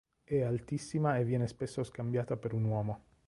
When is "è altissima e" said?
0.23-1.23